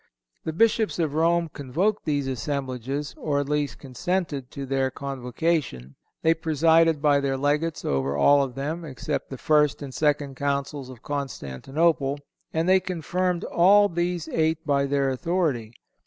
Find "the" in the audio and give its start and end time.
0.45-0.51, 9.29-9.37